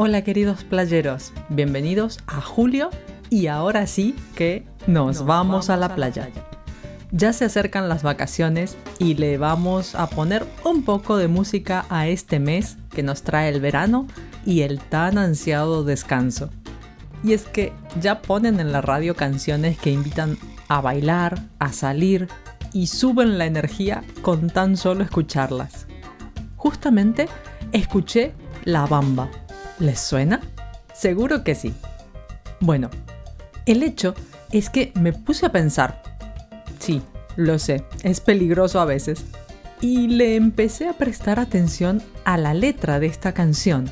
[0.00, 2.88] Hola queridos playeros, bienvenidos a Julio
[3.30, 6.28] y ahora sí que nos, vamos, a la playa.
[7.10, 12.06] Ya se acercan las vacaciones y le vamos a poner un poco de música a
[12.06, 14.06] este mes que nos trae el verano
[14.46, 16.48] y el tan ansiado descanso.
[17.24, 20.38] Y es que ya ponen en la radio canciones que invitan
[20.68, 22.28] a bailar, a salir
[22.72, 25.88] y suben la energía con tan solo escucharlas.
[26.54, 27.28] Justamente
[27.72, 29.28] escuché La Bamba
[29.78, 30.40] ¿Les suena?
[30.92, 31.72] Seguro que sí.
[32.60, 32.90] Bueno,
[33.66, 34.14] el hecho
[34.50, 36.02] es que me puse a pensar.
[36.80, 37.02] Sí,
[37.36, 39.24] lo sé, es peligroso a veces.
[39.80, 43.88] Y le empecé a prestar atención a la letra de esta canción.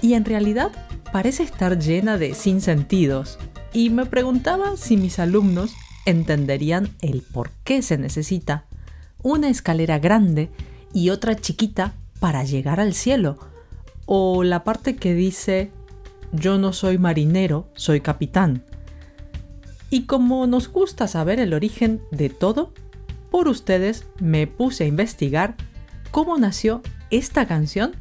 [0.00, 0.70] Y en realidad
[1.12, 3.38] parece estar llena de sinsentidos.
[3.72, 5.72] Y me preguntaba si mis alumnos
[6.04, 8.66] entenderían el por qué se necesita
[9.22, 10.50] una escalera grande
[10.92, 13.38] y otra chiquita para llegar al cielo
[14.06, 15.70] o la parte que dice
[16.32, 18.64] yo no soy marinero, soy capitán.
[19.90, 22.72] Y como nos gusta saber el origen de todo,
[23.30, 25.56] por ustedes me puse a investigar
[26.10, 27.94] cómo nació esta canción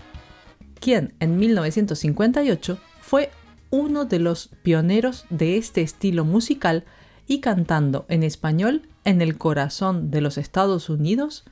[0.80, 3.32] quien en 1958 fue
[3.72, 6.86] uno de los pioneros de este estilo musical
[7.28, 11.46] y cantando en español en el corazón de los Estados Unidos,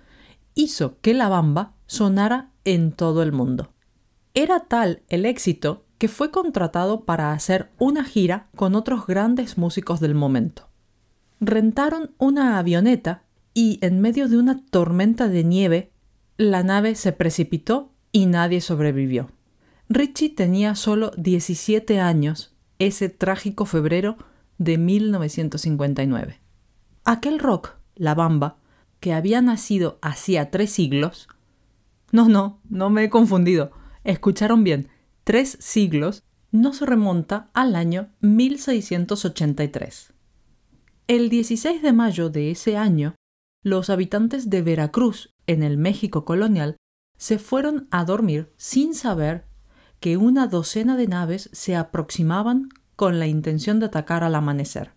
[0.55, 3.71] hizo que la bamba sonara en todo el mundo.
[4.33, 9.99] Era tal el éxito que fue contratado para hacer una gira con otros grandes músicos
[9.99, 10.69] del momento.
[11.39, 15.91] Rentaron una avioneta y en medio de una tormenta de nieve,
[16.37, 19.29] la nave se precipitó y nadie sobrevivió.
[19.89, 24.17] Richie tenía solo 17 años ese trágico febrero
[24.59, 26.39] de 1959.
[27.05, 28.57] Aquel rock, la bamba,
[28.99, 31.27] que había nacido hacía tres siglos.
[32.11, 33.71] No, no, no me he confundido.
[34.03, 34.89] Escucharon bien,
[35.23, 40.13] tres siglos no se remonta al año 1683.
[41.07, 43.15] El 16 de mayo de ese año,
[43.63, 46.77] los habitantes de Veracruz, en el México colonial,
[47.17, 49.45] se fueron a dormir sin saber
[49.99, 52.69] que una docena de naves se aproximaban
[52.99, 54.91] con la intención de atacar al amanecer.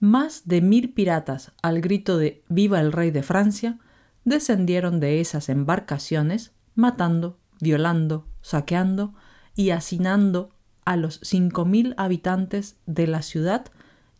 [0.00, 3.78] Más de mil piratas, al grito de Viva el rey de Francia,
[4.24, 9.12] descendieron de esas embarcaciones, matando, violando, saqueando
[9.54, 10.54] y hacinando
[10.86, 13.66] a los cinco mil habitantes de la ciudad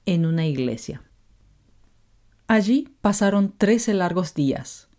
[0.05, 1.03] en una iglesia.
[2.47, 4.91] Allí pasaron trece largos días.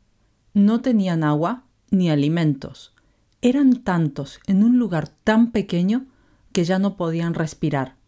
[0.56, 2.96] No tenían agua ni alimentos.
[3.44, 6.08] Eran tantos en un lugar tan pequeño
[6.54, 7.99] que ya no podían respirar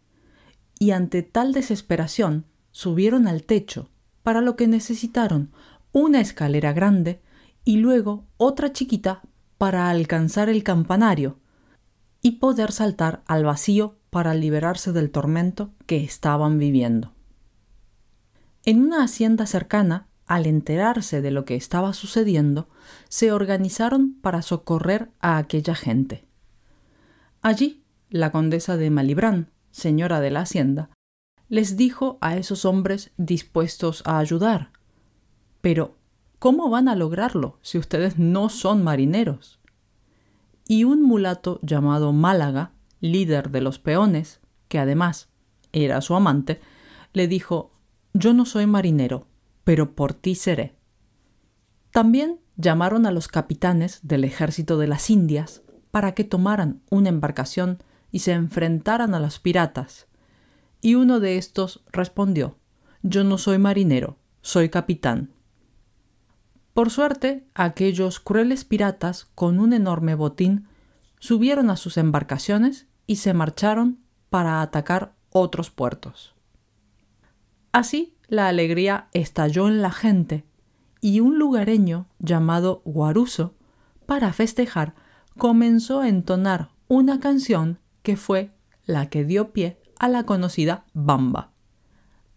[0.82, 3.88] y ante tal desesperación subieron al techo,
[4.24, 5.52] para lo que necesitaron
[5.92, 7.22] una escalera grande
[7.64, 9.22] y luego otra chiquita
[9.58, 11.38] para alcanzar el campanario
[12.20, 17.14] y poder saltar al vacío para liberarse del tormento que estaban viviendo.
[18.64, 22.68] En una hacienda cercana, al enterarse de lo que estaba sucediendo,
[23.08, 26.24] se organizaron para socorrer a aquella gente.
[27.40, 30.90] Allí, la condesa de Malibrán, señora de la hacienda,
[31.48, 34.70] les dijo a esos hombres dispuestos a ayudar.
[35.60, 35.98] Pero,
[36.38, 39.60] ¿cómo van a lograrlo si ustedes no son marineros?
[40.68, 45.28] Y un mulato llamado Málaga, líder de los peones, que además
[45.72, 46.60] era su amante,
[47.12, 47.72] le dijo
[48.14, 49.26] Yo no soy marinero,
[49.64, 50.76] pero por ti seré.
[51.90, 57.82] También llamaron a los capitanes del ejército de las Indias para que tomaran una embarcación
[58.12, 60.06] y se enfrentaran a los piratas.
[60.80, 62.56] Y uno de estos respondió
[63.02, 65.30] Yo no soy marinero, soy capitán.
[66.74, 70.68] Por suerte, aquellos crueles piratas, con un enorme botín,
[71.18, 73.98] subieron a sus embarcaciones y se marcharon
[74.30, 76.34] para atacar otros puertos.
[77.72, 80.44] Así, la alegría estalló en la gente
[81.00, 83.54] y un lugareño llamado Guaruso,
[84.06, 84.94] para festejar,
[85.36, 88.50] comenzó a entonar una canción que fue
[88.84, 91.52] la que dio pie a la conocida Bamba.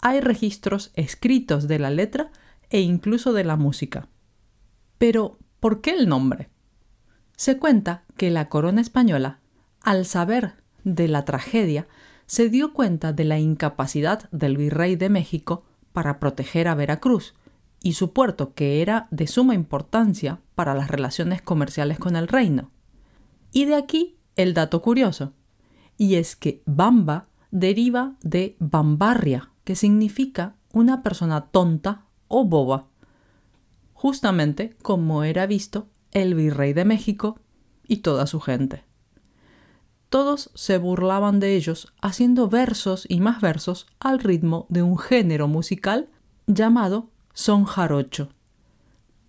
[0.02, 2.32] Hay registros escritos de la letra
[2.70, 4.08] e incluso de la música.
[4.98, 6.50] Pero, ¿por qué el nombre?
[7.36, 9.40] Se cuenta que la corona española,
[9.82, 10.54] al saber
[10.84, 11.88] de la tragedia,
[12.28, 17.36] se dio cuenta de la incapacidad del virrey de México para proteger a Veracruz
[17.82, 22.72] y su puerto, que era de suma importancia para las relaciones comerciales con el reino.
[23.52, 25.34] Y de aquí el dato curioso,
[25.98, 32.88] y es que Bamba deriva de Bambarria, que significa una persona tonta o boba
[34.06, 37.40] justamente como era visto el virrey de México
[37.88, 38.84] y toda su gente.
[40.10, 45.48] Todos se burlaban de ellos haciendo versos y más versos al ritmo de un género
[45.48, 46.10] musical
[46.46, 48.30] llamado son jarocho.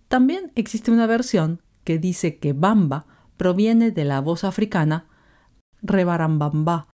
[0.09, 5.07] También existe una versión que dice que bamba proviene de la voz africana
[5.81, 6.87] rebarambamba,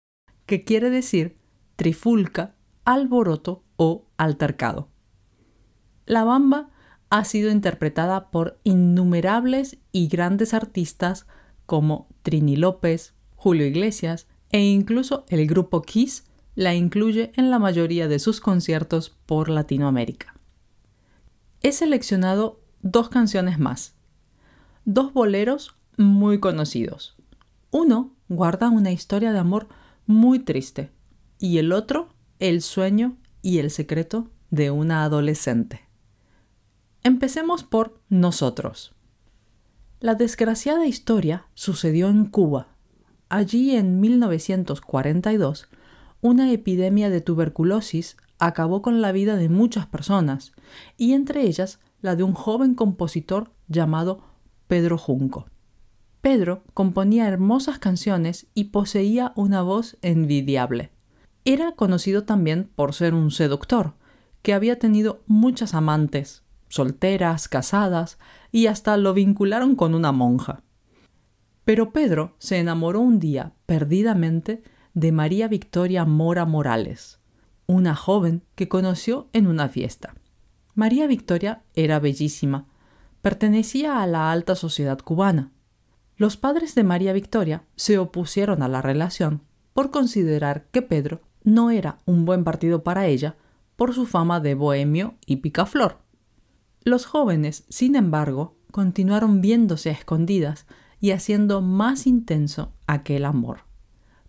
[0.46, 1.38] que quiere decir
[1.76, 4.90] trifulca, alboroto o altercado.
[6.06, 6.70] La bamba
[7.10, 11.28] ha sido interpretada por innumerables y grandes artistas
[11.66, 16.26] como Trini López, Julio Iglesias e incluso el grupo Kiss
[16.56, 20.36] la incluye en la mayoría de sus conciertos por Latinoamérica.
[21.62, 23.96] He seleccionado dos canciones más,
[24.86, 27.16] dos boleros muy conocidos.
[27.76, 29.68] Uno guarda una historia de amor
[30.06, 30.92] muy triste
[31.40, 35.82] y el otro el sueño y el secreto de una adolescente.
[37.02, 38.94] Empecemos por nosotros.
[40.00, 42.68] La desgraciada historia sucedió en Cuba.
[43.28, 45.68] Allí en 1942,
[46.22, 50.52] una epidemia de tuberculosis acabó con la vida de muchas personas,
[50.96, 54.22] y entre ellas la de un joven compositor llamado
[54.68, 55.48] Pedro Junco.
[56.24, 60.90] Pedro componía hermosas canciones y poseía una voz envidiable.
[61.44, 63.96] Era conocido también por ser un seductor,
[64.42, 68.20] que había tenido muchas amantes, solteras, casadas,
[68.54, 70.64] y hasta lo vincularon con una monja.
[71.66, 77.20] Pero Pedro se enamoró un día, perdidamente, de María Victoria Mora Morales,
[77.68, 80.16] una joven que conoció en una fiesta.
[80.74, 82.70] María Victoria era bellísima,
[83.22, 85.53] pertenecía a la alta sociedad cubana.
[86.24, 89.42] Los padres de María Victoria se opusieron a la relación
[89.74, 93.36] por considerar que Pedro no era un buen partido para ella
[93.76, 95.98] por su fama de bohemio y picaflor.
[96.86, 100.66] Los jóvenes, sin embargo, continuaron viéndose a escondidas
[101.02, 103.66] y haciendo más intenso aquel amor.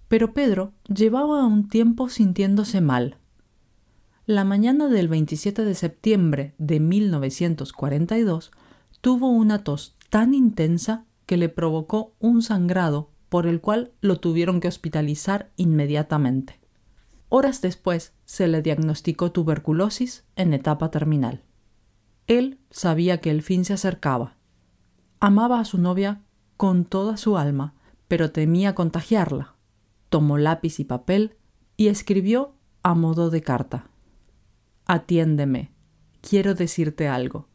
[0.08, 3.18] Pero Pedro llevaba un tiempo sintiéndose mal.
[4.26, 8.50] La mañana del 27 de septiembre de 1942
[9.00, 14.60] tuvo una tos tan intensa que le provocó un sangrado por el cual lo tuvieron
[14.60, 16.60] que hospitalizar inmediatamente.
[17.28, 21.42] Horas después se le diagnosticó tuberculosis en etapa terminal.
[22.26, 24.36] Él sabía que el fin se acercaba.
[25.20, 26.22] Amaba a su novia
[26.56, 27.74] con toda su alma,
[28.08, 29.56] pero temía contagiarla.
[30.10, 31.36] Tomó lápiz y papel
[31.76, 33.90] y escribió a modo de carta.
[34.86, 35.72] Atiéndeme,
[36.20, 37.48] quiero decirte algo,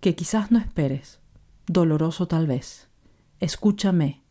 [0.00, 1.20] que quizás no esperes,
[1.66, 2.89] doloroso tal vez.
[3.40, 4.22] Escúchame,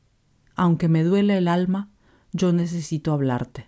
[0.56, 1.92] aunque me duele el alma,
[2.32, 3.68] yo necesito hablarte.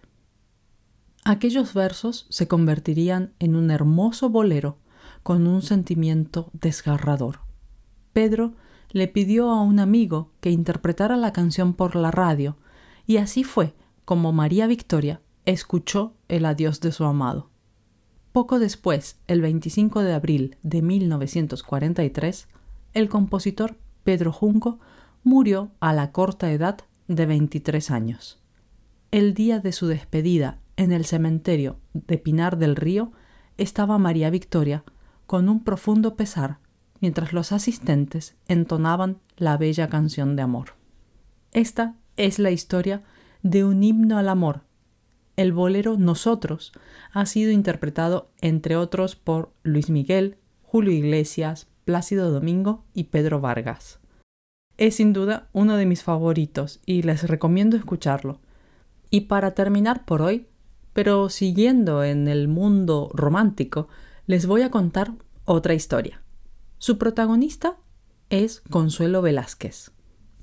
[1.26, 4.78] Aquellos versos se convertirían en un hermoso bolero
[5.24, 7.40] con un sentimiento desgarrador.
[8.14, 8.54] Pedro
[8.92, 12.58] le pidió a un amigo que interpretara la canción por la radio,
[13.08, 13.74] y así fue
[14.06, 17.50] como María Victoria escuchó el adiós de su amado.
[18.32, 22.48] Poco después, el 25 de abril de 1943,
[22.94, 24.80] el compositor Pedro Junco
[25.24, 28.40] murió a la corta edad de 23 años.
[29.12, 33.12] El día de su despedida en el cementerio de Pinar del Río
[33.58, 34.84] estaba María Victoria
[35.28, 36.60] con un profundo pesar
[37.02, 40.76] mientras los asistentes entonaban la bella canción de amor.
[41.52, 43.04] Esta es la historia
[43.44, 44.62] de un himno al amor.
[45.36, 46.72] El bolero Nosotros
[47.12, 54.01] ha sido interpretado entre otros por Luis Miguel, Julio Iglesias, Plácido Domingo y Pedro Vargas.
[54.82, 58.40] Es sin duda uno de mis favoritos y les recomiendo escucharlo.
[59.12, 60.48] Y para terminar por hoy,
[60.94, 63.90] pero siguiendo en el mundo romántico,
[64.26, 65.14] les voy a contar
[65.46, 66.24] otra historia.
[66.80, 67.78] Su protagonista
[68.32, 69.92] es Consuelo Velázquez.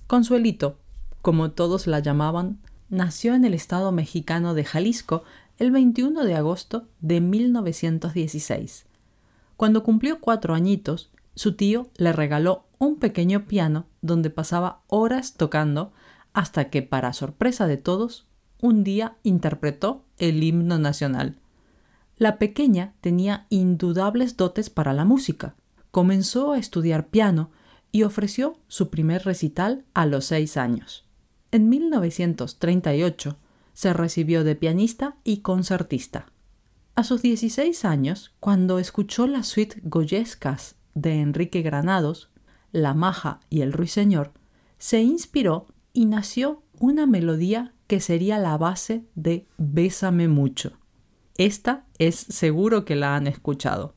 [0.07, 0.78] Consuelito,
[1.21, 5.25] como todos la llamaban, nació en el estado mexicano de Jalisco
[5.59, 8.87] el 21 de agosto de 1916.
[9.57, 15.92] Cuando cumplió cuatro añitos, su tío le regaló un pequeño piano donde pasaba horas tocando
[16.32, 18.26] hasta que, para sorpresa de todos,
[18.61, 21.37] un día interpretó el himno nacional.
[22.16, 25.54] La pequeña tenía indudables dotes para la música.
[25.90, 27.50] Comenzó a estudiar piano
[27.92, 31.04] y ofreció su primer recital a los seis años.
[31.50, 33.37] En 1938
[33.73, 36.26] se recibió de pianista y concertista.
[36.97, 42.27] A sus 16 años, cuando escuchó la suite goyescas de Enrique Granados,
[42.72, 44.32] La Maja y el Ruiseñor,
[44.78, 50.72] se inspiró y nació una melodía que sería la base de Bésame mucho.
[51.37, 53.94] Esta es seguro que la han escuchado.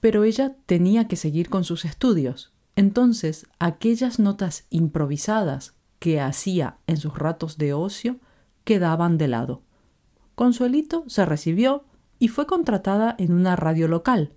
[0.00, 2.52] Pero ella tenía que seguir con sus estudios.
[2.76, 8.18] Entonces, aquellas notas improvisadas que hacía en sus ratos de ocio
[8.64, 9.62] quedaban de lado.
[10.34, 11.84] Consuelito se recibió
[12.18, 14.32] y fue contratada en una radio local.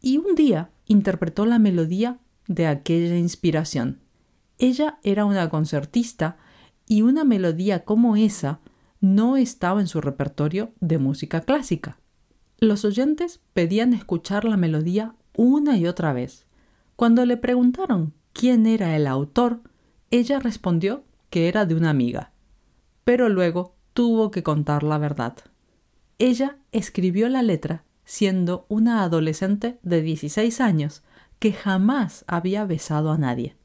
[0.00, 2.20] Y un día interpretó la melodía
[2.50, 4.00] de aquella inspiración.
[4.58, 6.36] Ella era una concertista
[6.84, 8.58] y una melodía como esa
[9.00, 12.00] no estaba en su repertorio de música clásica.
[12.58, 16.44] Los oyentes pedían escuchar la melodía una y otra vez.
[16.96, 19.60] Cuando le preguntaron quién era el autor,
[20.10, 22.32] ella respondió que era de una amiga.
[23.04, 25.36] Pero luego tuvo que contar la verdad.
[26.18, 31.04] Ella escribió la letra siendo una adolescente de 16 años
[31.40, 33.56] que jamás había besado a nadie.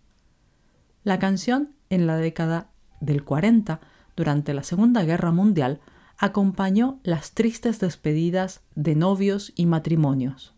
[1.04, 3.82] La canción, en la década del 40,
[4.16, 5.82] durante la Segunda Guerra Mundial,
[6.18, 10.56] acompañó las tristes despedidas de novios y matrimonios.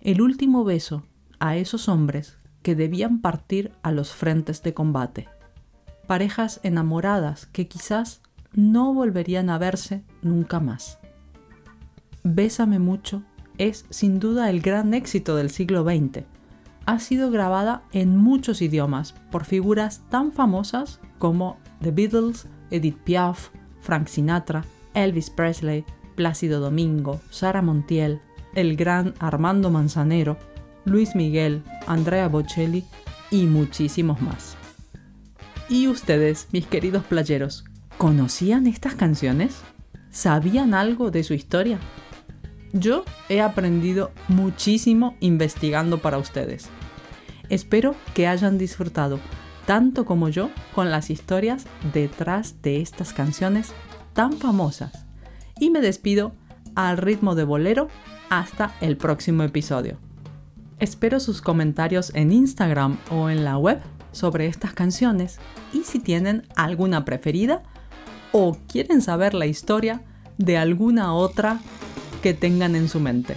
[0.00, 1.02] El último beso
[1.40, 5.28] a esos hombres que debían partir a los frentes de combate.
[6.06, 8.22] Parejas enamoradas que quizás
[8.52, 11.00] no volverían a verse nunca más.
[12.22, 13.24] Bésame mucho
[13.58, 16.24] es sin duda el gran éxito del siglo XX,
[16.86, 23.50] ha sido grabada en muchos idiomas por figuras tan famosas como The Beatles, Edith Piaf,
[23.80, 24.64] Frank Sinatra,
[24.94, 28.20] Elvis Presley, Plácido Domingo, Sara Montiel,
[28.54, 30.38] el gran Armando Manzanero,
[30.84, 32.84] Luis Miguel, Andrea Bocelli
[33.30, 34.56] y muchísimos más.
[35.68, 37.64] ¿Y ustedes, mis queridos playeros,
[37.98, 39.60] conocían estas canciones?
[40.10, 41.78] ¿Sabían algo de su historia?
[42.78, 46.68] Yo he aprendido muchísimo investigando para ustedes.
[47.48, 49.18] Espero que hayan disfrutado
[49.64, 51.64] tanto como yo con las historias
[51.94, 53.72] detrás de estas canciones
[54.12, 55.06] tan famosas.
[55.58, 56.32] Y me despido
[56.74, 57.88] al ritmo de bolero
[58.28, 59.96] hasta el próximo episodio.
[60.78, 63.80] Espero sus comentarios en Instagram o en la web
[64.12, 65.38] sobre estas canciones
[65.72, 67.62] y si tienen alguna preferida
[68.32, 70.02] o quieren saber la historia
[70.36, 71.60] de alguna otra
[72.26, 73.36] que tengan en su mente.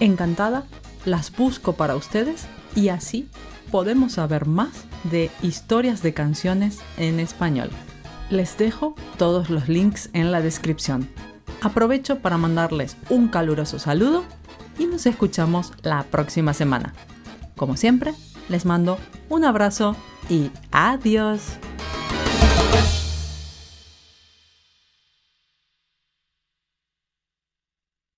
[0.00, 0.64] Encantada,
[1.04, 3.28] las busco para ustedes y así
[3.70, 4.70] podemos saber más
[5.04, 7.70] de historias de canciones en español.
[8.28, 11.08] Les dejo todos los links en la descripción.
[11.62, 14.24] Aprovecho para mandarles un caluroso saludo
[14.80, 16.92] y nos escuchamos la próxima semana.
[17.54, 18.14] Como siempre,
[18.48, 19.94] les mando un abrazo
[20.28, 21.40] y adiós.